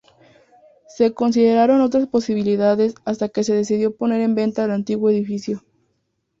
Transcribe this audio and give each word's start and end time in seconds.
Se 0.87 1.13
consideraron 1.13 1.81
otras 1.81 2.07
posibilidades 2.07 2.95
hasta 3.05 3.29
que 3.29 3.43
se 3.43 3.53
decidió 3.53 3.95
poner 3.95 4.21
en 4.21 4.33
venta 4.33 4.65
el 4.65 4.71
antiguo 4.71 5.11
edificio. 5.11 5.61